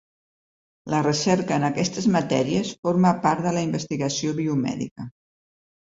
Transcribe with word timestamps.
La 0.93 1.01
recerca 1.07 1.59
en 1.59 1.67
aquestes 1.67 2.09
matèries 2.17 2.73
forma 2.87 3.13
part 3.27 3.45
de 3.49 3.53
la 3.59 3.67
investigació 3.67 4.37
biomèdica. 4.41 5.11